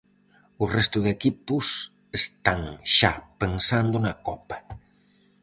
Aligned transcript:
O 0.63 0.65
resto 0.75 0.97
de 1.03 1.09
equipos 1.17 1.65
están 2.21 2.61
xa 2.95 3.13
pensando 3.41 3.95
na 4.05 4.13
copa. 4.27 4.57